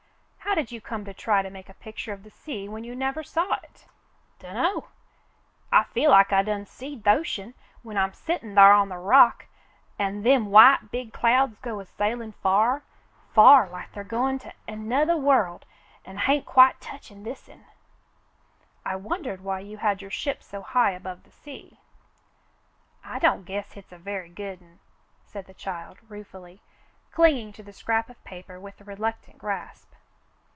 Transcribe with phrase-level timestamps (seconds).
[0.43, 2.93] "How did j^ou come to try to make a picture of the sea when you
[2.93, 3.87] never saw it .^"
[4.39, 4.87] 216 The Mountain Girl "Do' know.
[5.79, 9.45] I feel like I done seed th' ocean when I'm settin' thar on the rock
[9.97, 12.83] an' them white, big clouds go a sailin' far—
[13.33, 15.65] far, like they're goin' to anothah world
[16.03, 17.63] an' hain't quite touchin' this'n."
[18.85, 21.79] "I wondered why you had your ship so high above the sea."
[23.05, 24.79] "I don't guess hit's a very good'n,"
[25.25, 26.59] said the child, ruefully,
[27.13, 29.87] clinging to the scrap of paper with reluctant grasp.